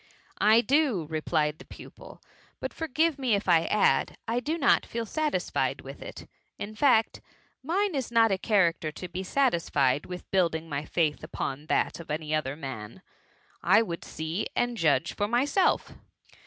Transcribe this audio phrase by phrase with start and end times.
[0.01, 0.03] •*
[0.39, 2.23] I do, replied the pupil;"
[2.59, 6.27] but forgive me if I add— I do not feel satisfied with it:
[6.57, 7.21] in fact,
[7.61, 11.99] mine is not a character to be satisfied with build ing my faith upon that
[11.99, 13.03] of any other man.
[13.61, 15.93] I would see and judge for myself.